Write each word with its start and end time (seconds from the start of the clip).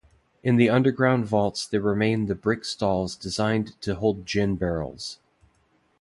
In 0.41 0.55
the 0.55 0.67
underground 0.67 1.27
vaults 1.27 1.67
there 1.67 1.79
remain 1.79 2.25
the 2.25 2.33
brick 2.33 2.65
stalls 2.65 3.15
designed 3.15 3.79
to 3.81 3.93
hold 3.93 4.25
gin 4.25 4.55
barrels. 4.55 5.19